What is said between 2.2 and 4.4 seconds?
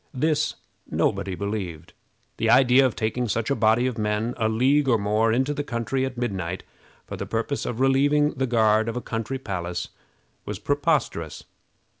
The idea of taking such a body of men